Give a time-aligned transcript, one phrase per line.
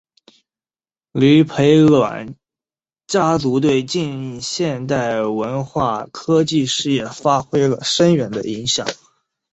[1.11, 2.33] 黎培銮
[3.05, 8.87] 家族对近现代文化科技事业发挥了深远的影响。